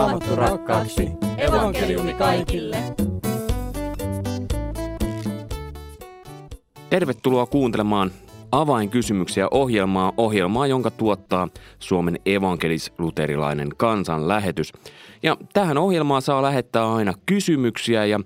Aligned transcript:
Raamattu 0.00 0.36
rakkaaksi. 0.36 1.08
Evankeliumi 1.38 2.14
kaikille. 2.14 2.76
Tervetuloa 6.90 7.46
kuuntelemaan 7.46 8.10
avainkysymyksiä 8.52 9.48
ohjelmaa, 9.50 10.12
ohjelmaa, 10.16 10.66
jonka 10.66 10.90
tuottaa 10.90 11.48
Suomen 11.78 12.18
evankelis-luterilainen 12.26 13.68
kansanlähetys. 13.76 14.72
Ja 15.22 15.36
tähän 15.52 15.78
ohjelmaan 15.78 16.22
saa 16.22 16.42
lähettää 16.42 16.94
aina 16.94 17.14
kysymyksiä 17.26 18.04
ja 18.04 18.20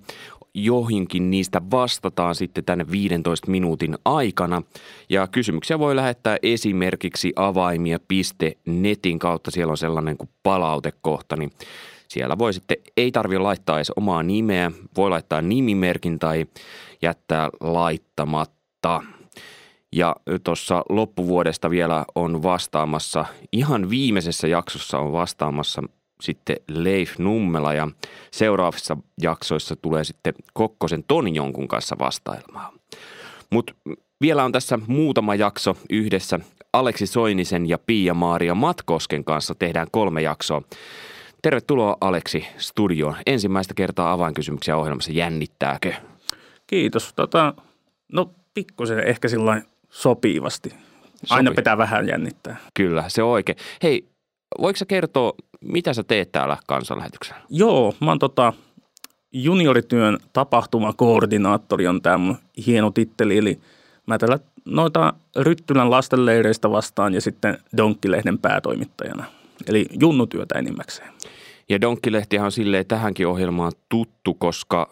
joihinkin 0.55 1.31
niistä 1.31 1.63
vastataan 1.71 2.35
sitten 2.35 2.65
tänne 2.65 2.87
15 2.91 3.51
minuutin 3.51 3.99
aikana. 4.05 4.63
Ja 5.09 5.27
kysymyksiä 5.27 5.79
voi 5.79 5.97
lähettää 5.97 6.37
esimerkiksi 6.43 7.33
avaimia.netin 7.37 9.19
kautta. 9.19 9.51
Siellä 9.51 9.71
on 9.71 9.77
sellainen 9.77 10.17
kuin 10.17 10.31
palautekohta, 10.43 11.37
niin 11.37 11.51
siellä 12.09 12.39
voi 12.39 12.53
sitten, 12.53 12.77
ei 12.97 13.13
tarvitse 13.13 13.39
laittaa 13.39 13.79
edes 13.79 13.91
omaa 13.91 14.23
nimeä, 14.23 14.73
voi 14.97 15.11
laittaa 15.11 15.43
nimimerkin 15.43 16.19
tai 16.19 16.47
jättää 17.03 17.51
laittamatta. 17.61 19.03
Ja 19.93 20.17
tuossa 20.45 20.83
loppuvuodesta 20.89 21.71
vielä 21.71 22.05
on 22.15 22.43
vastaamassa, 22.43 23.25
ihan 23.53 23.91
viimeisessä 23.91 24.49
jaksossa 24.49 24.99
on 24.99 25.13
vastaamassa 25.13 25.83
sitten 26.21 26.57
Leif 26.69 27.19
Nummela 27.19 27.75
ja 27.75 27.89
seuraavissa 28.31 28.97
jaksoissa 29.23 29.77
tulee 29.77 30.05
sitten 30.05 30.35
Kokkosen 30.53 31.05
Toni 31.09 31.35
jonkun 31.35 31.69
kanssa 31.69 31.97
vastailmaan. 31.99 32.73
Mutta 33.51 33.75
vielä 34.21 34.45
on 34.45 34.53
tässä 34.53 34.79
muutama 34.87 35.35
jakso 35.35 35.77
yhdessä 35.91 36.41
Aleksi 36.73 37.07
Soinisen 37.07 37.69
ja 37.69 37.79
Pia-Maaria 37.79 38.55
Matkosken 38.55 39.25
kanssa 39.25 39.55
tehdään 39.55 39.87
kolme 39.91 40.23
jaksoa. 40.23 40.63
Tervetuloa 41.43 41.97
Aleksi 42.01 42.47
studioon. 42.59 43.17
Ensimmäistä 43.27 43.75
kertaa 43.75 44.13
avainkysymyksiä 44.13 44.77
ohjelmassa. 44.77 45.13
Jännittääkö? 45.13 45.93
Kiitos. 46.67 47.13
Tota, 47.17 47.55
no 48.13 48.31
pikkusen 48.55 48.99
ehkä 48.99 49.29
sillä 49.29 49.63
sopivasti. 49.91 50.75
Aina 51.31 51.51
Sopi- 51.51 51.57
pitää 51.57 51.79
vähän 51.79 52.09
jännittää. 52.09 52.57
Kyllä, 52.75 53.05
se 53.09 53.23
on 53.23 53.31
oikein. 53.31 53.59
Hei, 53.83 54.09
voiko 54.61 54.77
sä 54.77 54.87
kertoa, 54.87 55.33
mitä 55.61 55.95
sä 55.95 56.03
teet 56.03 56.33
täällä 56.33 56.57
kansanlähetyksellä? 56.67 57.41
Joo, 57.49 57.95
mä 58.01 58.11
oon 58.11 58.19
tota, 58.19 58.53
juniorityön 59.33 60.19
tapahtumakoordinaattori 60.33 61.87
on 61.87 62.03
tämä 62.03 62.19
mun 62.19 62.37
hieno 62.67 62.91
titteli. 62.91 63.39
Eli 63.39 63.59
mä 64.07 64.19
tällä 64.19 64.39
noita 64.65 65.15
Ryttylän 65.37 65.91
lastenleireistä 65.91 66.71
vastaan 66.71 67.15
ja 67.15 67.21
sitten 67.21 67.59
Donkkilehden 67.77 68.39
päätoimittajana. 68.39 69.25
Eli 69.67 69.87
junnutyötä 70.01 70.59
enimmäkseen. 70.59 71.13
Ja 71.69 71.81
Donkkilehtihan 71.81 72.45
on 72.45 72.53
silleen 72.53 72.87
tähänkin 72.87 73.27
ohjelmaan 73.27 73.73
tuttu, 73.89 74.35
koska 74.35 74.91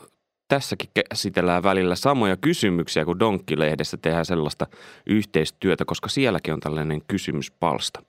tässäkin 0.48 0.90
käsitellään 1.08 1.62
välillä 1.62 1.94
samoja 1.94 2.36
kysymyksiä 2.36 3.04
kuin 3.04 3.18
Donkkilehdessä 3.18 3.96
tehdään 3.96 4.24
sellaista 4.24 4.66
yhteistyötä, 5.06 5.84
koska 5.84 6.08
sielläkin 6.08 6.54
on 6.54 6.60
tällainen 6.60 7.02
kysymyspalsta. 7.08 8.02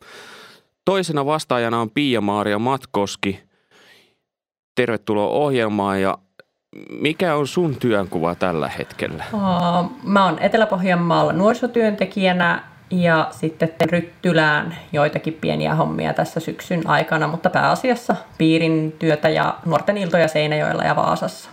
Toisena 0.86 1.26
vastaajana 1.26 1.82
on 1.82 1.90
Pia-Maaria 1.90 2.60
Matkoski. 2.60 3.44
Tervetuloa 4.76 5.28
ohjelmaan 5.28 6.02
ja 6.02 6.18
mikä 6.90 7.36
on 7.36 7.48
sun 7.48 7.76
työnkuva 7.76 8.36
tällä 8.36 8.70
hetkellä? 8.70 9.24
Aa, 9.34 9.90
Mä 10.04 10.26
oon 10.26 10.40
Etelä-Pohjanmaalla 10.40 11.34
nuorisotyöntekijänä 11.34 12.64
ja 12.92 13.28
sitten 13.32 13.70
teen 13.70 13.90
Ryttylään 13.90 14.76
joitakin 14.94 15.34
pieniä 15.34 15.76
hommia 15.76 16.14
tässä 16.14 16.40
syksyn 16.40 16.88
aikana, 16.88 17.28
mutta 17.28 17.50
pääasiassa 17.50 18.16
piirin 18.38 18.96
työtä 19.00 19.30
ja 19.30 19.58
nuorten 19.66 19.98
iltoja 19.98 20.28
Seinäjoella 20.28 20.84
ja 20.84 20.96
Vaasassa. 20.96 21.50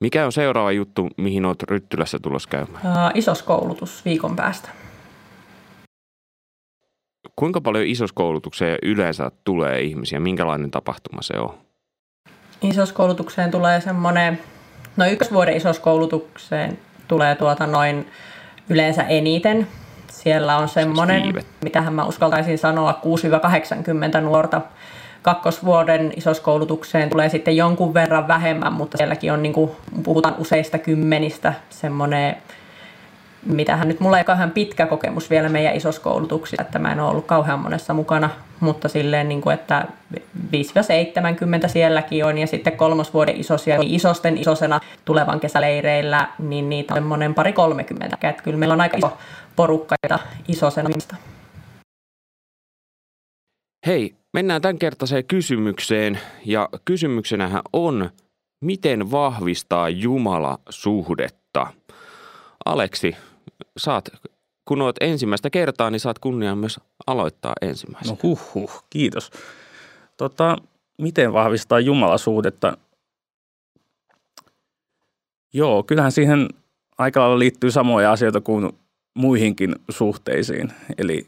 Mikä 0.00 0.26
on 0.26 0.32
seuraava 0.32 0.72
juttu, 0.72 1.08
mihin 1.16 1.44
oot 1.44 1.62
Ryttylässä 1.62 2.18
tulossa 2.22 2.48
käymään? 2.48 2.86
Aa, 2.86 3.10
Isos 3.14 3.42
koulutus 3.42 4.04
viikon 4.04 4.36
päästä. 4.36 4.68
Kuinka 7.38 7.60
paljon 7.60 7.86
isoskoulutukseen 7.86 8.78
yleensä 8.82 9.30
tulee 9.44 9.80
ihmisiä? 9.80 10.20
Minkälainen 10.20 10.70
tapahtuma 10.70 11.22
se 11.22 11.38
on? 11.38 11.54
Isoskoulutukseen 12.62 13.50
tulee 13.50 13.80
semmoinen, 13.80 14.38
no 14.96 15.06
ykkösvuoden 15.06 15.56
isoskoulutukseen 15.56 16.78
tulee 17.08 17.34
tuota 17.34 17.66
noin 17.66 18.06
yleensä 18.68 19.02
eniten. 19.02 19.66
Siellä 20.10 20.56
on 20.56 20.68
semmoinen, 20.68 21.22
viivet. 21.22 21.46
mitähän 21.64 21.94
mä 21.94 22.04
uskaltaisin 22.04 22.58
sanoa, 22.58 23.00
6-80 24.18 24.20
nuorta. 24.20 24.60
Kakkosvuoden 25.22 26.12
isoskoulutukseen 26.16 27.10
tulee 27.10 27.28
sitten 27.28 27.56
jonkun 27.56 27.94
verran 27.94 28.28
vähemmän, 28.28 28.72
mutta 28.72 28.98
sielläkin 28.98 29.32
on, 29.32 29.42
niin 29.42 29.52
kuin, 29.52 29.70
puhutaan 30.04 30.34
useista 30.38 30.78
kymmenistä, 30.78 31.54
semmoinen, 31.70 32.36
mitähän 33.48 33.88
nyt, 33.88 34.00
mulla 34.00 34.18
ei 34.18 34.24
kauhean 34.24 34.50
pitkä 34.50 34.86
kokemus 34.86 35.30
vielä 35.30 35.48
meidän 35.48 35.76
isoskoulutuksissa, 35.76 36.62
että 36.62 36.78
mä 36.78 36.92
en 36.92 37.00
ole 37.00 37.10
ollut 37.10 37.26
kauhean 37.26 37.58
monessa 37.58 37.94
mukana, 37.94 38.30
mutta 38.60 38.88
silleen, 38.88 39.28
niin 39.28 39.40
kuin, 39.40 39.54
että 39.54 39.86
5-70 40.16 40.18
sielläkin 41.66 42.24
on, 42.24 42.38
ja 42.38 42.46
sitten 42.46 42.76
kolmosvuoden 42.76 43.36
isosia, 43.36 43.76
eli 43.76 43.94
isosten 43.94 44.38
isosena 44.38 44.80
tulevan 45.04 45.40
kesäleireillä, 45.40 46.28
niin 46.38 46.68
niitä 46.68 46.94
on 46.94 46.98
semmoinen 46.98 47.34
pari 47.34 47.52
30. 47.52 48.28
Että 48.28 48.42
kyllä 48.42 48.58
meillä 48.58 48.72
on 48.72 48.80
aika 48.80 48.96
iso 48.96 49.18
porukka 49.56 49.94
isosena. 50.48 50.90
Hei, 53.86 54.14
mennään 54.34 54.62
tämän 54.62 54.78
kertaiseen 54.78 55.24
kysymykseen 55.24 56.20
ja 56.44 56.68
kysymyksenähän 56.84 57.62
on, 57.72 58.10
miten 58.64 59.10
vahvistaa 59.10 59.88
Jumala 59.88 60.58
suhdetta? 60.68 61.66
Aleksi, 62.64 63.16
saat, 63.76 64.08
kun 64.64 64.82
olet 64.82 64.96
ensimmäistä 65.00 65.50
kertaa, 65.50 65.90
niin 65.90 66.00
saat 66.00 66.18
kunnian 66.18 66.58
myös 66.58 66.80
aloittaa 67.06 67.52
ensimmäisenä. 67.62 68.12
No 68.12 68.18
huh 68.22 68.54
huh, 68.54 68.84
kiitos. 68.90 69.30
Tota, 70.16 70.56
miten 70.98 71.32
vahvistaa 71.32 71.80
jumalasuhdetta? 71.80 72.76
Joo, 75.52 75.82
kyllähän 75.82 76.12
siihen 76.12 76.48
aika 76.98 77.20
lailla 77.20 77.38
liittyy 77.38 77.70
samoja 77.70 78.12
asioita 78.12 78.40
kuin 78.40 78.72
muihinkin 79.14 79.76
suhteisiin. 79.90 80.72
Eli, 80.98 81.26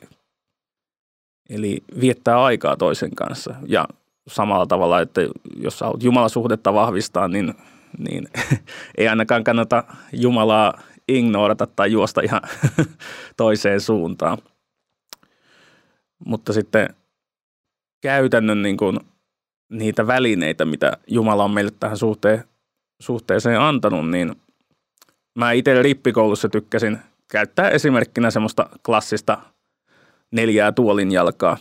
eli 1.50 1.82
viettää 2.00 2.42
aikaa 2.42 2.76
toisen 2.76 3.14
kanssa. 3.14 3.54
Ja 3.66 3.88
samalla 4.28 4.66
tavalla, 4.66 5.00
että 5.00 5.20
jos 5.56 5.78
sä 5.78 5.84
haluat 5.84 6.02
jumalasuhdetta 6.02 6.74
vahvistaa, 6.74 7.28
niin, 7.28 7.54
niin 7.98 8.28
ei 8.98 9.08
ainakaan 9.08 9.44
kannata 9.44 9.84
Jumalaa 10.12 10.82
ignorata 11.16 11.66
tai 11.66 11.92
juosta 11.92 12.20
ihan 12.20 12.40
toiseen 13.36 13.80
suuntaan. 13.80 14.38
Mutta 16.26 16.52
sitten 16.52 16.94
käytännön 18.00 18.62
niin 18.62 18.76
kuin, 18.76 19.00
niitä 19.70 20.06
välineitä, 20.06 20.64
mitä 20.64 20.92
Jumala 21.06 21.44
on 21.44 21.50
meille 21.50 21.72
tähän 21.80 21.96
suhteen, 21.96 22.44
suhteeseen 23.00 23.60
antanut, 23.60 24.10
niin 24.10 24.36
mä 25.38 25.52
itse 25.52 25.82
rippikoulussa 25.82 26.48
tykkäsin 26.48 26.98
käyttää 27.28 27.70
esimerkkinä 27.70 28.30
semmoista 28.30 28.68
klassista 28.86 29.38
neljää 30.30 30.72
tuolin 30.72 31.12
jalkaa. 31.12 31.56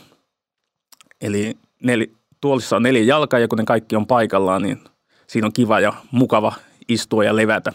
Eli 1.20 1.56
nel, 1.82 2.06
tuolissa 2.40 2.76
on 2.76 2.82
neljä 2.82 3.02
jalkaa 3.02 3.40
ja 3.40 3.48
kun 3.48 3.58
ne 3.58 3.64
kaikki 3.64 3.96
on 3.96 4.06
paikallaan, 4.06 4.62
niin 4.62 4.80
siinä 5.26 5.46
on 5.46 5.52
kiva 5.52 5.80
ja 5.80 5.92
mukava 6.10 6.52
istua 6.88 7.24
ja 7.24 7.36
levätä. 7.36 7.72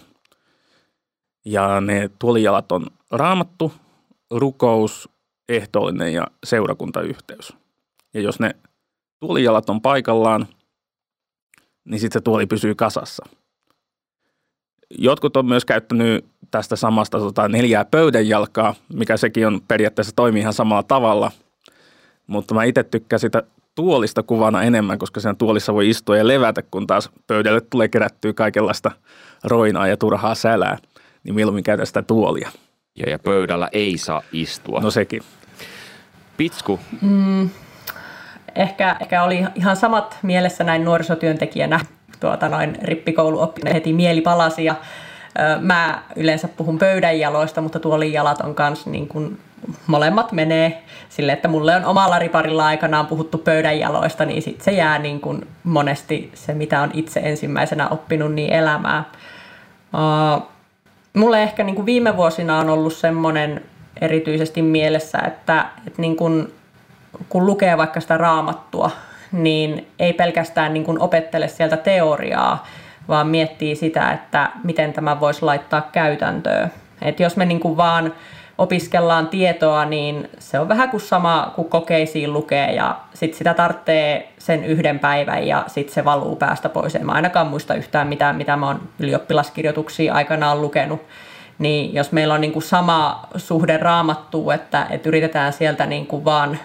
Ja 1.46 1.82
ne 1.82 2.10
tuolijalat 2.20 2.72
on 2.72 2.86
raamattu, 3.12 3.74
rukous, 4.32 5.10
ehtoollinen 5.50 6.14
ja 6.14 6.28
seurakuntayhteys. 6.44 7.54
Ja 8.14 8.22
jos 8.22 8.40
ne 8.40 8.56
tuolijalat 9.20 9.70
on 9.70 9.82
paikallaan, 9.82 10.48
niin 11.86 12.00
sitten 12.00 12.20
se 12.20 12.24
tuoli 12.24 12.46
pysyy 12.46 12.76
kasassa. 12.76 13.26
Jotkut 14.90 15.38
on 15.38 15.46
myös 15.46 15.66
käyttänyt 15.66 16.26
tästä 16.52 16.76
samasta 16.76 17.20
tota, 17.20 17.48
neljää 17.48 17.86
pöydän 17.86 18.30
jalkaa, 18.30 18.76
mikä 18.94 19.18
sekin 19.18 19.48
on 19.48 19.62
periaatteessa 19.68 20.16
toimii 20.16 20.42
ihan 20.42 20.54
samalla 20.54 20.84
tavalla. 20.84 21.32
Mutta 22.28 22.54
mä 22.54 22.64
itse 22.64 22.84
tykkään 22.84 23.20
sitä 23.20 23.44
tuolista 23.76 24.24
kuvana 24.24 24.64
enemmän, 24.64 25.00
koska 25.00 25.20
sen 25.20 25.38
tuolissa 25.38 25.74
voi 25.74 25.90
istua 25.90 26.18
ja 26.18 26.28
levätä, 26.28 26.62
kun 26.62 26.88
taas 26.88 27.10
pöydälle 27.28 27.62
tulee 27.62 27.88
kerättyä 27.88 28.34
kaikenlaista 28.34 28.92
roinaa 29.44 29.88
ja 29.88 29.98
turhaa 29.98 30.36
sälää. 30.36 30.78
Niin 31.26 31.36
mieluummin 31.36 31.64
käytä 31.64 31.86
sitä 31.86 32.02
tuolia. 32.02 32.50
Ja, 32.96 33.10
ja 33.10 33.20
pöydällä 33.20 33.70
ei 33.72 33.98
saa 33.98 34.22
istua. 34.32 34.80
No 34.80 34.92
sekin. 34.92 35.22
Pitsku, 36.38 36.80
Ehkä, 38.56 38.96
ehkä 39.00 39.24
oli 39.24 39.46
ihan 39.56 39.76
samat 39.76 40.18
mielessä 40.22 40.64
näin 40.64 40.86
nuorisotyöntekijänä. 40.86 41.80
Tuota, 42.20 42.50
noin 42.50 42.78
rippikouluoppinen 42.82 43.74
heti 43.74 43.94
mieli 43.94 44.22
palasi 44.22 44.66
ja 44.66 44.76
ö, 45.40 45.62
mä 45.62 46.04
yleensä 46.16 46.48
puhun 46.48 46.78
pöydän 46.78 47.20
jaloista, 47.20 47.62
mutta 47.62 47.80
tuolin 47.80 48.14
jalat 48.14 48.42
on 48.42 48.56
myös 48.60 48.86
niin 48.86 49.08
kuin 49.08 49.40
molemmat 49.88 50.32
menee 50.32 50.84
sille, 51.10 51.32
että 51.32 51.48
mulle 51.48 51.76
on 51.76 51.86
omalla 51.86 52.20
riparilla 52.20 52.66
aikanaan 52.66 53.08
puhuttu 53.08 53.38
pöydän 53.38 53.80
jaloista, 53.80 54.26
niin 54.26 54.42
sit 54.42 54.62
se 54.62 54.72
jää 54.72 55.00
niin 55.00 55.20
kuin 55.20 55.48
monesti 55.64 56.32
se, 56.34 56.54
mitä 56.54 56.82
on 56.82 56.92
itse 56.94 57.20
ensimmäisenä 57.20 57.90
oppinut, 57.90 58.34
niin 58.34 58.54
elämää. 58.54 59.04
Uh, 59.94 60.55
mulle 61.16 61.44
ehkä 61.44 61.64
niin 61.64 61.76
kuin 61.76 61.86
viime 61.86 62.18
vuosina 62.18 62.60
on 62.60 62.70
ollut 62.70 62.94
semmoinen 62.94 63.62
erityisesti 64.02 64.62
mielessä, 64.62 65.18
että, 65.18 65.66
että 65.88 66.02
niin 66.02 66.16
kuin, 66.16 66.54
kun 67.30 67.46
lukee 67.46 67.78
vaikka 67.78 68.00
sitä 68.02 68.18
raamattua, 68.18 68.92
niin 69.32 69.88
ei 70.00 70.14
pelkästään 70.14 70.74
niin 70.74 70.84
kuin 70.84 71.00
opettele 71.00 71.48
sieltä 71.48 71.78
teoriaa, 71.78 72.68
vaan 73.08 73.28
miettii 73.28 73.76
sitä, 73.76 74.12
että 74.12 74.50
miten 74.64 74.94
tämä 74.94 75.20
voisi 75.20 75.46
laittaa 75.46 75.90
käytäntöön. 75.92 76.72
Et 77.02 77.20
jos 77.20 77.38
me 77.38 77.46
niin 77.46 77.60
kuin 77.60 77.78
vaan 77.78 78.14
opiskellaan 78.58 79.28
tietoa, 79.28 79.86
niin 79.86 80.30
se 80.40 80.60
on 80.60 80.68
vähän 80.68 80.90
kuin 80.90 81.02
sama 81.02 81.52
kuin 81.56 81.70
kokeisiin 81.70 82.34
lukee 82.34 82.74
ja 82.74 83.00
sitten 83.14 83.38
sitä 83.38 83.54
tarvitsee 83.54 84.34
sen 84.38 84.66
yhden 84.66 85.00
päivän 85.00 85.48
ja 85.48 85.64
sitten 85.68 85.94
se 85.94 86.06
valuu 86.06 86.36
päästä 86.36 86.70
pois. 86.70 86.96
En 86.96 87.06
mä 87.06 87.12
ainakaan 87.12 87.48
muista 87.48 87.76
yhtään 87.76 88.08
mitään, 88.08 88.36
mitä 88.36 88.58
mä 88.58 88.68
oon 88.68 88.82
ylioppilaskirjoituksia 89.00 90.14
aikanaan 90.14 90.62
lukenut. 90.62 91.02
Niin 91.60 91.94
jos 91.94 92.12
meillä 92.12 92.34
on 92.34 92.42
niin 92.42 92.54
kuin 92.54 92.64
sama 92.64 93.30
suhde 93.36 93.78
raamattuu, 93.78 94.52
että, 94.52 94.88
että 94.90 95.10
yritetään 95.10 95.54
sieltä 95.54 95.86
niin 95.86 96.08
kuin 96.08 96.26
vaan 96.26 96.60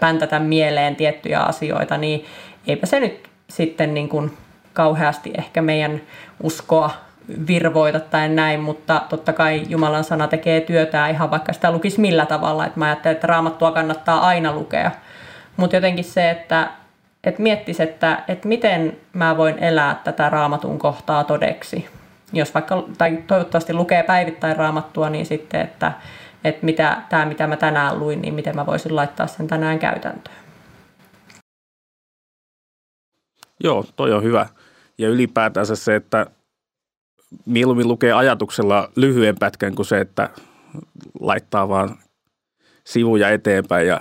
päntätä 0.00 0.38
mieleen 0.38 0.96
tiettyjä 0.96 1.40
asioita, 1.40 1.96
niin 1.96 2.24
eipä 2.66 2.86
se 2.86 3.00
nyt 3.00 3.28
sitten 3.48 3.94
niin 3.94 4.08
kuin 4.08 4.36
kauheasti 4.72 5.32
ehkä 5.38 5.62
meidän 5.62 6.00
uskoa 6.42 6.90
virvoita 7.46 8.00
tai 8.00 8.28
näin, 8.28 8.60
mutta 8.60 9.02
totta 9.08 9.32
kai 9.32 9.62
Jumalan 9.68 10.04
sana 10.04 10.28
tekee 10.28 10.60
työtään 10.60 11.10
ihan 11.10 11.30
vaikka 11.30 11.52
sitä 11.52 11.70
lukisi 11.70 12.00
millä 12.00 12.26
tavalla. 12.26 12.66
Että 12.66 12.78
mä 12.78 12.86
ajattelen, 12.86 13.14
että 13.14 13.26
raamattua 13.26 13.72
kannattaa 13.72 14.20
aina 14.20 14.52
lukea. 14.52 14.90
Mutta 15.56 15.76
jotenkin 15.76 16.04
se, 16.04 16.30
että, 16.30 16.70
että 17.24 17.42
miettisi, 17.42 17.82
että, 17.82 18.22
että 18.28 18.48
miten 18.48 18.96
mä 19.12 19.36
voin 19.36 19.58
elää 19.58 20.00
tätä 20.04 20.28
raamatun 20.28 20.78
kohtaa 20.78 21.24
todeksi. 21.24 21.88
Jos 22.32 22.54
vaikka, 22.54 22.84
tai 22.98 23.22
toivottavasti 23.26 23.72
lukee 23.74 24.02
päivittäin 24.02 24.56
raamattua, 24.56 25.10
niin 25.10 25.26
sitten, 25.26 25.60
että, 25.60 25.92
että 26.44 26.64
mitä, 26.64 26.96
tämä 27.08 27.24
mitä 27.24 27.46
mä 27.46 27.56
tänään 27.56 27.98
luin, 27.98 28.22
niin 28.22 28.34
miten 28.34 28.56
mä 28.56 28.66
voisin 28.66 28.96
laittaa 28.96 29.26
sen 29.26 29.46
tänään 29.48 29.78
käytäntöön. 29.78 30.36
Joo, 33.64 33.84
toi 33.96 34.12
on 34.12 34.22
hyvä. 34.22 34.46
Ja 34.98 35.08
ylipäätänsä 35.08 35.76
se, 35.76 35.94
että 35.94 36.26
mieluummin 37.46 37.88
lukee 37.88 38.12
ajatuksella 38.12 38.90
lyhyen 38.96 39.36
pätkän 39.38 39.74
kuin 39.74 39.86
se, 39.86 40.00
että 40.00 40.30
laittaa 41.20 41.68
vaan 41.68 41.98
sivuja 42.84 43.30
eteenpäin 43.30 43.86
ja 43.86 44.00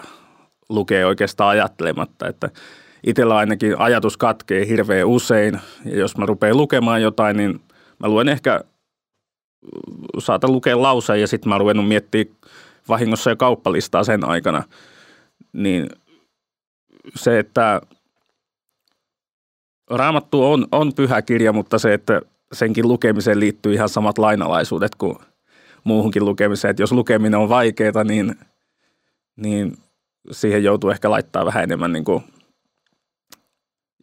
lukee 0.70 1.06
oikeastaan 1.06 1.50
ajattelematta. 1.50 2.28
Että 2.28 2.50
itsellä 3.08 3.38
ainakin 3.38 3.80
ajatus 3.80 4.18
katkee 4.18 4.68
hirveän 4.68 5.08
usein 5.08 5.60
ja 5.86 5.98
jos 5.98 6.18
mä 6.18 6.26
rupean 6.26 6.58
lukemaan 6.58 7.02
jotain, 7.02 7.38
niin 7.38 7.62
mä 8.00 8.08
luen 8.08 8.30
ehkä, 8.30 8.62
saatan 10.20 10.52
lukea 10.52 10.82
lauseen 10.82 11.22
ja 11.22 11.28
sitten 11.28 11.50
mä 11.50 11.58
ruvennut 11.58 11.88
miettimään 11.88 12.36
vahingossa 12.90 13.30
jo 13.30 13.36
kauppalistaa 13.36 14.04
sen 14.04 14.26
aikana. 14.26 14.64
Niin 15.54 15.90
se, 17.16 17.40
että 17.40 17.82
Raamattu 19.90 20.52
on, 20.52 20.68
on 20.72 20.94
pyhä 20.94 21.22
kirja, 21.22 21.54
mutta 21.54 21.80
se, 21.80 21.94
että 21.94 22.22
senkin 22.54 22.88
lukemiseen 22.88 23.40
liittyy 23.40 23.74
ihan 23.74 23.90
samat 23.90 24.18
lainalaisuudet 24.18 24.96
kuin 24.96 25.18
muuhunkin 25.84 26.26
lukemiseen. 26.26 26.70
Että 26.70 26.84
jos 26.84 26.92
lukeminen 26.92 27.40
on 27.40 27.50
vaikeaa, 27.50 28.04
niin, 28.04 28.36
niin 29.36 29.78
siihen 30.32 30.64
joutuu 30.64 30.90
ehkä 30.90 31.12
laittaa 31.12 31.46
vähän 31.46 31.64
enemmän 31.64 31.94
niin 31.94 32.06
kuin, 32.06 32.24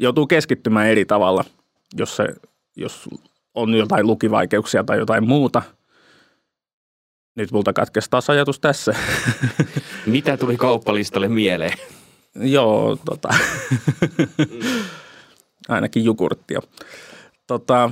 joutuu 0.01 0.27
keskittymään 0.27 0.89
eri 0.89 1.05
tavalla, 1.05 1.45
jos, 1.97 2.17
se, 2.17 2.29
jos 2.77 3.09
on 3.55 3.75
jotain 3.75 4.07
lukivaikeuksia 4.07 4.85
tai 4.85 4.99
jotain 4.99 5.29
muuta. 5.29 5.63
Nyt 7.37 7.53
multa 7.53 7.73
katkesi 7.73 8.11
taas 8.11 8.31
ajatus 8.31 8.61
tässä. 8.61 8.95
Mitä 10.07 10.37
tuli 10.37 10.57
kauppalistalle 10.57 11.29
mieleen? 11.29 11.79
Joo, 12.35 12.99
tota, 13.05 13.29
ainakin 15.69 16.05
jukurttia. 16.05 16.61
Tota, 17.47 17.91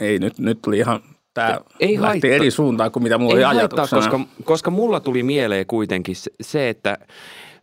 ei, 0.00 0.18
nyt, 0.18 0.38
nyt 0.38 0.62
tuli 0.62 0.78
ihan, 0.78 1.00
tämä 1.34 1.60
ei 1.80 1.92
lähti 1.92 2.06
haittaa. 2.06 2.30
eri 2.30 2.50
suuntaan 2.50 2.92
kuin 2.92 3.02
mitä 3.02 3.18
mulla 3.18 3.38
ei 3.38 3.44
oli 3.44 3.58
ajatuksena. 3.58 4.02
Koska, 4.02 4.20
koska 4.44 4.70
mulla 4.70 5.00
tuli 5.00 5.22
mieleen 5.22 5.66
kuitenkin 5.66 6.14
se, 6.40 6.68
että 6.68 6.98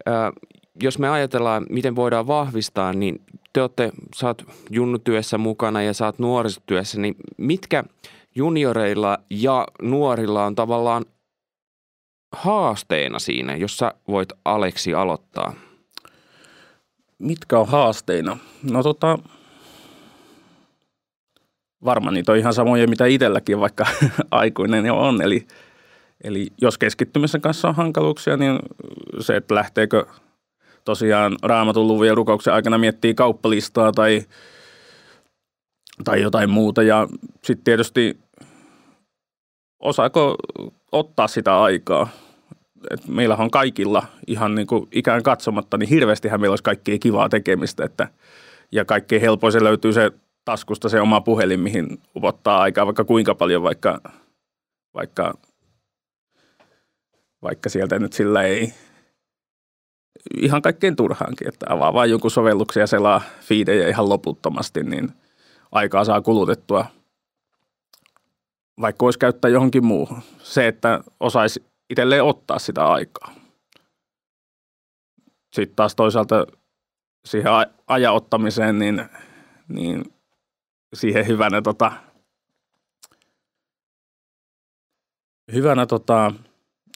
äh, 0.08 0.32
jos 0.84 1.00
me 1.00 1.10
ajatellaan, 1.10 1.66
miten 1.70 1.96
voidaan 1.96 2.28
vahvistaa, 2.28 2.94
niin 2.94 3.22
te 3.54 3.62
olette, 3.62 3.92
sä 4.16 4.28
oot 4.28 4.44
junnutyössä 4.70 5.38
mukana 5.38 5.82
ja 5.82 5.94
sä 5.94 6.06
oot 6.06 6.20
nuorisotyössä, 6.20 7.00
niin 7.00 7.16
mitkä 7.38 7.84
junioreilla 8.36 9.18
ja 9.30 9.68
nuorilla 9.82 10.46
on 10.46 10.56
tavallaan 10.56 11.06
haasteena 12.36 13.20
siinä, 13.20 13.56
jos 13.56 13.78
sä 13.78 13.94
voit 14.08 14.30
Aleksi 14.46 14.94
aloittaa? 14.94 15.54
Mitkä 17.20 17.60
on 17.60 17.68
haasteina? 17.68 18.38
No 18.72 18.84
tota, 18.84 19.20
varmaan 21.86 22.14
niitä 22.14 22.32
on 22.32 22.38
ihan 22.38 22.54
samoja, 22.54 22.88
mitä 22.88 23.06
itselläkin, 23.06 23.60
vaikka 23.60 23.86
aikuinen 24.32 24.86
jo 24.86 24.98
on. 25.00 25.22
Eli, 25.22 25.48
eli 26.24 26.48
jos 26.62 26.78
keskittymisen 26.78 27.42
kanssa 27.42 27.68
on 27.68 27.76
hankaluuksia, 27.76 28.38
niin 28.38 28.60
se, 29.20 29.36
että 29.36 29.56
lähteekö 29.56 30.06
tosiaan 30.86 31.36
raamatun 31.44 31.88
luvun 31.88 32.08
ja 32.08 32.16
rukouksen 32.16 32.54
aikana 32.54 32.78
miettii 32.78 33.14
kauppalistaa 33.14 33.92
tai, 33.92 34.24
tai 36.04 36.22
jotain 36.22 36.50
muuta. 36.50 36.84
Ja 36.84 37.08
sitten 37.44 37.64
tietysti 37.64 38.18
osaako 39.80 40.36
ottaa 40.92 41.28
sitä 41.28 41.62
aikaa. 41.62 42.10
Et 42.92 43.08
meillähän 43.08 43.44
on 43.44 43.52
kaikilla 43.52 44.06
ihan 44.28 44.56
niin 44.56 44.68
kuin 44.68 44.88
ikään 44.92 45.24
katsomatta, 45.24 45.78
niin 45.78 45.90
hirveästihän 45.90 46.42
meillä 46.42 46.52
olisi 46.52 46.64
kaikkea 46.64 46.98
kivaa 46.98 47.30
tekemistä. 47.30 47.86
Että, 47.86 48.08
ja 48.72 48.86
kaikkein 48.86 49.22
helpoin 49.22 49.54
se 49.54 49.64
löytyy 49.64 49.94
se 49.94 50.12
taskusta 50.46 50.90
se 50.90 51.02
oma 51.02 51.22
puhelin, 51.22 51.60
mihin 51.60 52.02
upottaa 52.16 52.62
aikaa 52.62 52.86
vaikka 52.86 53.04
kuinka 53.04 53.36
paljon, 53.36 53.64
vaikka, 53.64 54.02
vaikka, 54.94 55.34
vaikka 57.42 57.70
sieltä 57.70 58.00
nyt 58.00 58.14
sillä 58.14 58.44
ei 58.44 58.74
ihan 60.38 60.62
kaikkein 60.62 60.96
turhaankin, 60.96 61.48
että 61.48 61.66
avaa 61.70 61.94
vain 61.94 62.12
jonkun 62.12 62.32
sovelluksen 62.32 62.82
ja 62.82 62.88
selaa 62.88 63.22
fiidejä 63.42 63.90
ihan 63.90 64.10
loputtomasti, 64.10 64.84
niin 64.84 65.12
aikaa 65.72 66.06
saa 66.06 66.22
kulutettua, 66.22 66.86
vaikka 68.82 69.04
voisi 69.04 69.20
käyttää 69.20 69.52
johonkin 69.52 69.86
muuhun. 69.86 70.22
Se, 70.38 70.68
että 70.68 71.04
osaisi 71.20 71.64
itselleen 71.90 72.24
ottaa 72.24 72.60
sitä 72.60 72.86
aikaa. 72.86 73.34
Sitten 75.54 75.76
taas 75.76 75.96
toisaalta 75.96 76.48
siihen 77.26 77.52
ajaottamiseen, 77.88 78.80
niin, 78.80 79.10
niin 79.68 80.13
siihen 80.94 81.28
hyvänä, 81.28 81.62
tota, 81.62 81.92
hyvänä 85.54 85.86
tota, 85.86 86.32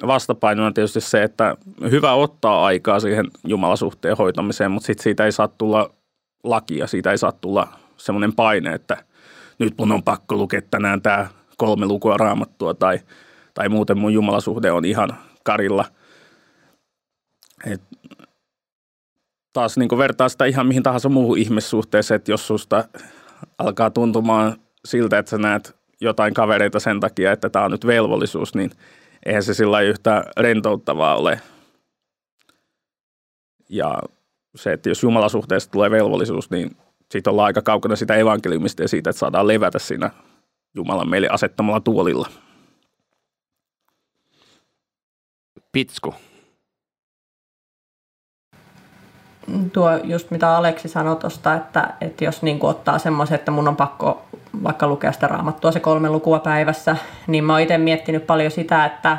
vastapainona 0.08 0.72
tietysti 0.72 1.02
se, 1.02 1.24
että 1.24 1.56
hyvä 1.92 2.14
ottaa 2.14 2.66
aikaa 2.66 3.00
siihen 3.00 3.26
jumalasuhteen 3.48 4.18
hoitamiseen, 4.18 4.72
mutta 4.72 4.88
sitten 4.88 5.04
siitä 5.04 5.26
ei 5.26 5.32
saa 5.32 5.48
tulla 5.48 5.90
lakia, 6.44 6.88
siitä 6.88 7.12
ei 7.12 7.18
saa 7.18 7.32
tulla 7.32 7.68
semmoinen 7.98 8.34
paine, 8.34 8.74
että 8.74 9.04
nyt 9.60 9.74
mun 9.78 9.92
on 9.92 10.04
pakko 10.04 10.36
lukea 10.36 10.62
tänään 10.62 11.02
tämä 11.02 11.28
kolme 11.58 11.86
lukua 11.86 12.18
raamattua 12.18 12.74
tai, 12.74 13.00
tai 13.54 13.70
muuten 13.70 13.98
mun 13.98 14.14
jumalasuhde 14.14 14.72
on 14.72 14.86
ihan 14.86 15.10
karilla. 15.44 15.86
Et 17.66 17.82
taas 19.54 19.78
niin 19.78 19.98
vertaa 19.98 20.30
sitä 20.30 20.46
ihan 20.46 20.68
mihin 20.68 20.84
tahansa 20.84 21.10
muuhun 21.10 21.38
ihmissuhteeseen, 21.38 22.16
että 22.16 22.32
jos 22.32 22.48
susta 22.48 22.84
alkaa 23.58 23.90
tuntumaan 23.90 24.58
siltä, 24.86 25.18
että 25.18 25.30
sä 25.30 25.38
näet 25.38 25.76
jotain 26.02 26.34
kavereita 26.34 26.80
sen 26.80 27.00
takia, 27.00 27.32
että 27.32 27.50
tämä 27.50 27.66
on 27.66 27.72
nyt 27.72 27.88
velvollisuus, 27.88 28.56
niin 28.56 28.72
eihän 29.26 29.44
se 29.44 29.54
sillä 29.54 29.82
yhtä 29.82 30.24
rentouttavaa 30.38 31.16
ole. 31.16 31.42
Ja 33.70 34.00
se, 34.56 34.74
että 34.74 34.90
jos 34.90 35.04
jumalasuhteesta 35.04 35.72
tulee 35.72 35.92
velvollisuus, 35.92 36.50
niin 36.52 36.78
siitä 37.12 37.30
ollaan 37.30 37.46
aika 37.46 37.62
kaukana 37.62 37.96
sitä 37.96 38.16
evankeliumista 38.16 38.82
ja 38.82 38.88
siitä, 38.88 39.10
että 39.10 39.20
saadaan 39.20 39.48
levätä 39.48 39.80
siinä 39.80 40.12
Jumalan 40.76 41.10
meille 41.10 41.28
asettamalla 41.30 41.80
tuolilla. 41.80 42.30
Pitsku 45.72 46.16
tuo 49.74 49.92
just 50.04 50.32
mitä 50.32 50.56
Aleksi 50.56 50.88
sanoi 50.88 51.16
tuosta, 51.16 51.54
että, 51.54 51.90
että 52.02 52.26
jos 52.26 52.42
niin 52.42 52.60
ottaa 52.62 53.00
semmoisen, 53.00 53.36
että 53.36 53.52
mun 53.52 53.68
on 53.68 53.76
pakko 53.76 54.26
vaikka 54.64 54.88
lukea 54.88 55.12
sitä 55.12 55.28
raamattua 55.28 55.72
se 55.72 55.80
kolme 55.80 56.10
lukua 56.10 56.40
päivässä, 56.40 56.96
niin 57.28 57.44
mä 57.44 57.54
oon 57.54 57.62
itse 57.62 57.78
miettinyt 57.78 58.28
paljon 58.28 58.52
sitä, 58.52 58.86
että, 58.86 59.18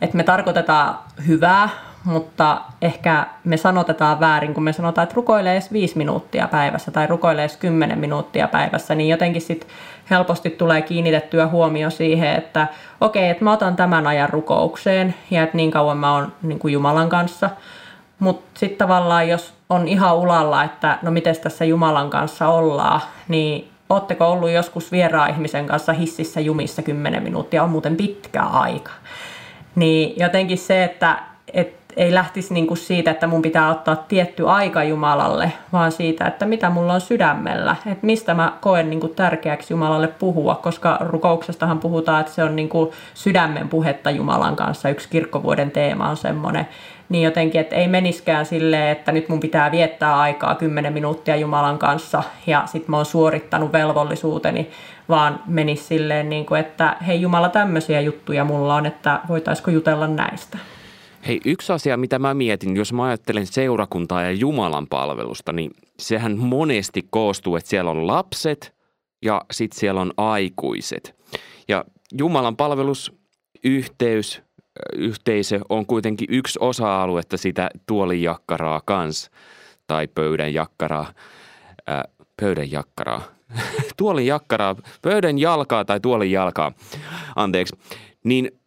että 0.00 0.16
me 0.16 0.22
tarkoitetaan 0.22 0.98
hyvää, 1.26 1.68
mutta 2.04 2.60
ehkä 2.82 3.26
me 3.44 3.56
sanotetaan 3.56 4.20
väärin, 4.20 4.54
kun 4.54 4.62
me 4.62 4.72
sanotaan, 4.72 5.02
että 5.02 5.14
rukoilee 5.14 5.52
edes 5.52 5.72
viisi 5.72 5.98
minuuttia 5.98 6.48
päivässä 6.48 6.90
tai 6.90 7.06
rukoilee 7.06 7.44
edes 7.44 7.56
kymmenen 7.56 7.98
minuuttia 7.98 8.48
päivässä, 8.48 8.94
niin 8.94 9.08
jotenkin 9.08 9.42
sitten 9.42 9.68
helposti 10.10 10.50
tulee 10.50 10.82
kiinnitettyä 10.82 11.46
huomio 11.46 11.90
siihen, 11.90 12.34
että 12.34 12.66
okei, 13.00 13.22
okay, 13.22 13.30
että 13.30 13.44
mä 13.44 13.52
otan 13.52 13.76
tämän 13.76 14.06
ajan 14.06 14.28
rukoukseen 14.28 15.14
ja 15.30 15.42
että 15.42 15.56
niin 15.56 15.70
kauan 15.70 15.98
mä 15.98 16.14
oon 16.14 16.32
niin 16.42 16.58
kuin 16.58 16.72
Jumalan 16.72 17.08
kanssa. 17.08 17.50
Mutta 18.18 18.60
sitten 18.60 18.78
tavallaan, 18.78 19.28
jos 19.28 19.54
on 19.70 19.88
ihan 19.88 20.16
ulalla, 20.16 20.64
että 20.64 20.98
no 21.02 21.10
miten 21.10 21.36
tässä 21.36 21.64
Jumalan 21.64 22.10
kanssa 22.10 22.48
ollaan, 22.48 23.00
niin 23.28 23.70
Oletteko 23.88 24.32
ollut 24.32 24.50
joskus 24.50 24.92
vieraan 24.92 25.30
ihmisen 25.30 25.66
kanssa 25.66 25.92
hississä 25.92 26.40
jumissa 26.40 26.82
10 26.82 27.22
minuuttia, 27.22 27.62
on 27.62 27.70
muuten 27.70 27.96
pitkä 27.96 28.42
aika. 28.42 28.90
Niin 29.74 30.14
jotenkin 30.16 30.58
se, 30.58 30.84
että, 30.84 31.22
että 31.52 31.87
ei 31.98 32.14
lähtisi 32.14 32.54
niinku 32.54 32.76
siitä, 32.76 33.10
että 33.10 33.26
mun 33.26 33.42
pitää 33.42 33.70
ottaa 33.70 33.96
tietty 33.96 34.48
aika 34.48 34.84
Jumalalle, 34.84 35.52
vaan 35.72 35.92
siitä, 35.92 36.26
että 36.26 36.46
mitä 36.46 36.70
mulla 36.70 36.94
on 36.94 37.00
sydämellä, 37.00 37.76
että 37.86 38.06
mistä 38.06 38.34
mä 38.34 38.52
koen 38.60 38.90
niinku 38.90 39.08
tärkeäksi 39.08 39.74
Jumalalle 39.74 40.08
puhua, 40.08 40.54
koska 40.54 40.96
rukouksestahan 41.00 41.78
puhutaan, 41.78 42.20
että 42.20 42.32
se 42.32 42.44
on 42.44 42.56
niinku 42.56 42.92
sydämen 43.14 43.68
puhetta 43.68 44.10
Jumalan 44.10 44.56
kanssa. 44.56 44.88
Yksi 44.88 45.08
kirkkovuoden 45.08 45.70
teema 45.70 46.08
on 46.08 46.16
semmoinen, 46.16 46.68
niin 47.08 47.24
jotenkin, 47.24 47.60
että 47.60 47.76
ei 47.76 47.88
meniskään 47.88 48.46
silleen, 48.46 48.88
että 48.88 49.12
nyt 49.12 49.28
mun 49.28 49.40
pitää 49.40 49.70
viettää 49.70 50.18
aikaa 50.18 50.54
10 50.54 50.92
minuuttia 50.92 51.36
Jumalan 51.36 51.78
kanssa 51.78 52.22
ja 52.46 52.62
sitten 52.66 52.90
mä 52.90 52.96
oon 52.96 53.06
suorittanut 53.06 53.72
velvollisuuteni, 53.72 54.70
vaan 55.08 55.40
menisi 55.46 55.84
silleen, 55.84 56.28
niin 56.28 56.46
kuin, 56.46 56.60
että 56.60 56.96
hei 57.06 57.20
Jumala, 57.20 57.48
tämmöisiä 57.48 58.00
juttuja 58.00 58.44
mulla 58.44 58.74
on, 58.74 58.86
että 58.86 59.20
voitaisiko 59.28 59.70
jutella 59.70 60.06
näistä. 60.06 60.58
Hei, 61.28 61.40
yksi 61.44 61.72
asia, 61.72 61.96
mitä 61.96 62.18
mä 62.18 62.34
mietin, 62.34 62.76
jos 62.76 62.92
mä 62.92 63.04
ajattelen 63.04 63.46
seurakuntaa 63.46 64.22
ja 64.22 64.32
Jumalan 64.32 64.86
palvelusta, 64.86 65.52
niin 65.52 65.70
sehän 65.98 66.38
monesti 66.38 67.06
koostuu, 67.10 67.56
että 67.56 67.70
siellä 67.70 67.90
on 67.90 68.06
lapset 68.06 68.74
ja 69.22 69.42
sitten 69.50 69.80
siellä 69.80 70.00
on 70.00 70.12
aikuiset. 70.16 71.16
Ja 71.68 71.84
Jumalan 72.18 72.56
palvelus, 72.56 73.12
yhteys, 73.64 74.42
yhteisö 74.96 75.60
on 75.68 75.86
kuitenkin 75.86 76.28
yksi 76.30 76.58
osa-aluetta 76.62 77.36
sitä 77.36 77.70
tuolin 77.86 78.22
jakkaraa 78.22 78.80
kans, 78.84 79.30
tai 79.86 80.08
pöydän 80.08 80.54
jakkaraa, 80.54 81.12
ää, 81.86 82.04
pöydän 82.40 82.70
jakkaraa, 82.70 83.22
tuolin 83.96 84.26
jakkaraa, 84.26 84.76
pöydän 85.02 85.38
jalkaa 85.38 85.84
tai 85.84 86.00
tuolin 86.00 86.30
jalkaa, 86.30 86.72
anteeksi, 87.36 87.76
niin 88.24 88.57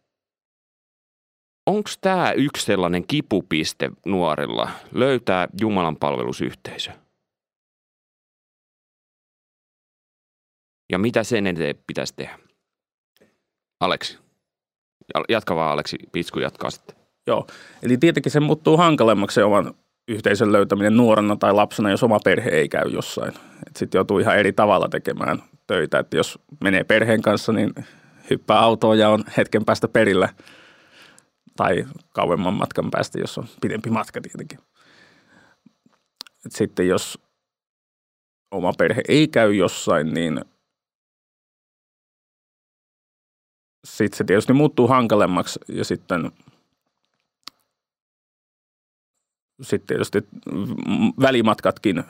onko 1.66 1.90
tämä 2.00 2.32
yksi 2.32 2.66
sellainen 2.66 3.06
kipupiste 3.06 3.90
nuorilla 4.06 4.70
löytää 4.92 5.48
Jumalan 5.60 5.96
palvelusyhteisö? 5.96 6.90
Ja 10.92 10.98
mitä 10.98 11.24
sen 11.24 11.46
eteen 11.46 11.76
pitäisi 11.86 12.14
tehdä? 12.16 12.38
Aleksi. 13.80 14.18
Jatka 15.28 15.56
vaan 15.56 15.72
Aleksi, 15.72 15.98
Pitsku 16.12 16.40
jatkaa 16.40 16.70
sitten. 16.70 16.96
Joo, 17.26 17.46
eli 17.82 17.96
tietenkin 17.96 18.32
se 18.32 18.40
muuttuu 18.40 18.76
hankalemmaksi 18.76 19.34
se 19.34 19.44
oman 19.44 19.74
yhteisön 20.08 20.52
löytäminen 20.52 20.96
nuorena 20.96 21.36
tai 21.36 21.52
lapsena, 21.52 21.90
jos 21.90 22.02
oma 22.02 22.18
perhe 22.24 22.50
ei 22.50 22.68
käy 22.68 22.88
jossain. 22.88 23.32
Sitten 23.76 23.98
joutuu 23.98 24.18
ihan 24.18 24.38
eri 24.38 24.52
tavalla 24.52 24.88
tekemään 24.88 25.42
töitä. 25.66 25.98
Että 25.98 26.16
jos 26.16 26.38
menee 26.64 26.84
perheen 26.84 27.22
kanssa, 27.22 27.52
niin 27.52 27.74
hyppää 28.30 28.58
autoon 28.58 28.98
ja 28.98 29.08
on 29.08 29.24
hetken 29.36 29.64
päästä 29.64 29.88
perillä– 29.88 30.28
tai 31.56 31.86
kauemman 32.14 32.54
matkan 32.54 32.90
päästä, 32.90 33.18
jos 33.18 33.38
on 33.38 33.48
pidempi 33.60 33.90
matka 33.90 34.20
tietenkin. 34.20 34.58
Et 36.46 36.52
sitten 36.52 36.88
jos 36.88 37.18
oma 38.50 38.72
perhe 38.78 39.02
ei 39.08 39.28
käy 39.28 39.54
jossain, 39.54 40.14
niin 40.14 40.44
sitten 43.84 44.18
se 44.18 44.24
tietysti 44.24 44.52
muuttuu 44.52 44.88
hankalemmaksi 44.88 45.60
ja 45.68 45.84
sitten, 45.84 46.32
sitten 49.62 49.86
tietysti 49.86 50.18
välimatkatkin 51.20 52.04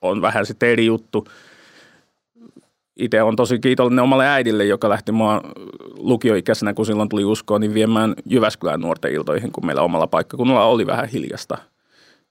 on 0.00 0.22
vähän 0.22 0.46
sitten 0.46 0.68
eri 0.68 0.86
juttu– 0.86 1.26
itse 2.96 3.22
on 3.22 3.36
tosi 3.36 3.58
kiitollinen 3.58 4.02
omalle 4.02 4.28
äidille, 4.28 4.64
joka 4.64 4.88
lähti 4.88 5.12
mua 5.12 5.40
lukioikäisenä, 5.96 6.74
kun 6.74 6.86
silloin 6.86 7.08
tuli 7.08 7.24
uskoa, 7.24 7.58
niin 7.58 7.74
viemään 7.74 8.14
Jyväskylän 8.26 8.80
nuorten 8.80 9.12
iltoihin, 9.12 9.52
kun 9.52 9.66
meillä 9.66 9.82
omalla 9.82 10.06
paikkakunnalla 10.06 10.64
oli 10.64 10.86
vähän 10.86 11.08
hiljasta. 11.08 11.58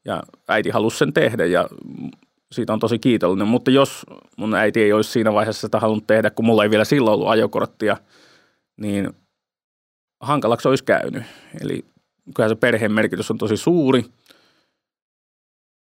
Ja 0.06 0.24
äiti 0.48 0.70
halusi 0.70 0.98
sen 0.98 1.14
tehdä 1.14 1.46
ja 1.46 1.68
siitä 2.52 2.74
on 2.74 2.80
tosi 2.80 3.00
kiitollinen. 3.00 3.48
Mutta 3.48 3.72
jos 3.72 4.06
mun 4.38 4.56
äiti 4.56 4.82
ei 4.82 4.94
olisi 4.94 5.12
siinä 5.12 5.34
vaiheessa 5.34 5.68
sitä 5.68 5.80
halunnut 5.80 6.08
tehdä, 6.08 6.30
kun 6.30 6.46
mulla 6.46 6.64
ei 6.64 6.70
vielä 6.70 6.86
silloin 6.86 7.14
ollut 7.14 7.30
ajokorttia, 7.30 7.98
niin 8.78 9.10
hankalaksi 10.20 10.68
olisi 10.68 10.84
käynyt. 10.84 11.24
Eli 11.62 11.86
kyllä 12.36 12.50
se 12.50 12.56
perheen 12.56 12.92
merkitys 12.92 13.32
on 13.32 13.38
tosi 13.38 13.58
suuri, 13.58 14.06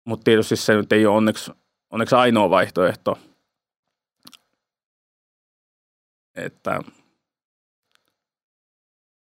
mutta 0.06 0.24
tietysti 0.24 0.56
se 0.56 0.76
nyt 0.76 0.94
ei 0.94 1.06
ole 1.06 1.18
onneksi, 1.18 1.52
onneksi 1.92 2.16
ainoa 2.16 2.50
vaihtoehto– 2.50 3.18
että 6.36 6.80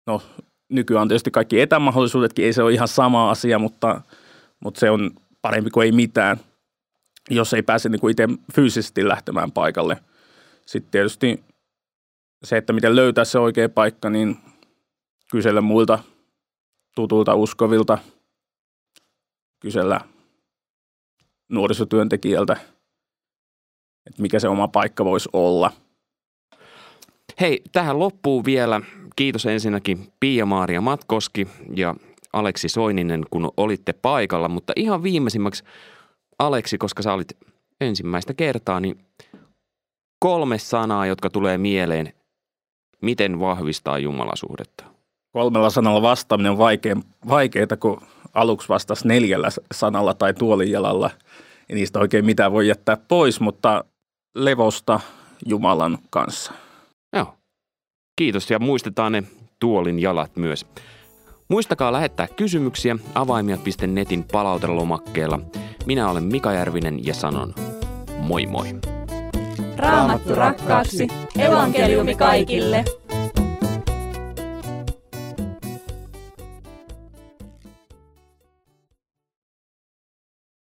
no 0.07 0.23
nykyään 0.69 1.03
on 1.03 1.09
tietysti 1.09 1.31
kaikki 1.31 1.61
etämahdollisuudetkin, 1.61 2.45
ei 2.45 2.53
se 2.53 2.63
ole 2.63 2.73
ihan 2.73 2.89
sama 2.89 3.31
asia, 3.31 3.59
mutta, 3.59 4.01
mutta 4.61 4.81
se 4.81 4.91
on 4.91 5.11
parempi 5.43 5.71
kuin 5.71 5.85
ei 5.85 5.93
mitään, 5.93 6.37
jos 7.31 7.55
ei 7.55 7.63
pääse 7.63 7.89
niin 7.89 8.01
kuin 8.01 8.11
itse 8.11 8.29
fyysisesti 8.55 9.09
lähtemään 9.09 9.53
paikalle. 9.53 9.97
Sitten 10.67 10.91
tietysti 10.91 11.45
se, 12.45 12.57
että 12.57 12.73
miten 12.73 12.97
löytää 12.97 13.25
se 13.25 13.39
oikea 13.39 13.69
paikka, 13.69 14.11
niin 14.11 14.37
kysellä 15.31 15.61
muilta 15.61 15.99
tutulta 16.95 17.35
uskovilta, 17.35 17.99
kysellä 19.61 20.01
nuorisotyöntekijältä, 21.49 22.53
että 24.07 24.23
mikä 24.23 24.41
se 24.41 24.49
oma 24.49 24.69
paikka 24.69 25.05
voisi 25.05 25.29
olla– 25.33 25.73
Hei, 27.41 27.63
tähän 27.73 27.99
loppuu 27.99 28.45
vielä 28.45 28.81
kiitos 29.17 29.47
ensinnäkin 29.47 30.13
Pia-Maaria 30.21 30.81
Matkoski 30.81 31.49
ja 31.77 31.95
Aleksi 32.33 32.69
Soininen, 32.69 33.25
kun 33.31 33.51
olitte 33.57 33.93
paikalla. 33.93 34.49
Mutta 34.49 34.73
ihan 34.77 35.03
viimeisimmäksi, 35.03 35.65
Aleksi, 36.39 36.79
koska 36.79 37.03
sä 37.03 37.13
olit 37.13 37.37
ensimmäistä 37.81 38.35
kertaa, 38.35 38.81
niin 38.81 38.99
kolme 40.21 40.59
sanaa, 40.59 41.07
jotka 41.07 41.31
tulee 41.31 41.59
mieleen. 41.59 42.13
Miten 43.03 43.41
vahvistaa 43.41 43.99
jumalasuhdetta? 43.99 44.85
Kolmella 45.33 45.71
sanalla 45.71 46.03
vastaaminen 46.03 46.53
on 46.53 46.59
vaikea, 46.59 46.97
vaikeaa, 47.29 47.77
kun 47.81 48.01
aluksi 48.35 48.69
vastasi 48.69 49.09
neljällä 49.09 49.49
sanalla 49.75 50.15
tai 50.15 50.35
tuolijalalla. 50.35 51.11
Ei 51.69 51.77
niistä 51.77 51.99
oikein 51.99 52.25
mitään 52.25 52.53
voi 52.53 52.69
jättää 52.69 52.97
pois, 52.97 53.41
mutta 53.41 53.85
levosta 54.35 55.01
Jumalan 55.47 55.99
kanssa. 56.11 56.53
Kiitos 58.19 58.51
ja 58.51 58.59
muistetaan 58.59 59.13
ne 59.13 59.23
tuolin 59.59 59.99
jalat 59.99 60.37
myös. 60.37 60.67
Muistakaa 61.49 61.93
lähettää 61.93 62.29
kysymyksiä 62.37 62.97
avaimia.netin 63.15 64.25
palautelomakkeella. 64.33 65.41
Minä 65.87 66.11
olen 66.11 66.25
Mika 66.25 66.53
Järvinen 66.53 67.07
ja 67.07 67.15
sanon 67.15 67.55
moi 68.19 68.47
moi. 68.47 68.67
Raamattu 69.77 70.35
rakkaaksi, 70.35 71.09
evankeliumi 71.39 72.15
kaikille. 72.15 72.85